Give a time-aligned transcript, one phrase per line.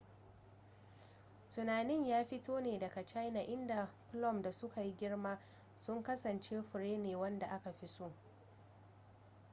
[1.55, 5.39] tunanin ya fito ne daga china inda plum da suka yi girma
[5.75, 8.11] sun kasance fure ne wanda aka fi so